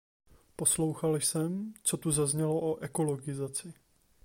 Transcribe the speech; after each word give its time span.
Poslouchal 0.55 1.15
jsem, 1.15 1.73
co 1.83 1.97
tu 1.97 2.11
zaznělo 2.11 2.61
o 2.71 2.79
ekologizaci. 2.79 3.73